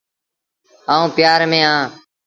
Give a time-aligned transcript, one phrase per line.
[0.93, 1.85] آئوٚݩ پيآر ميݩ اهآݩ۔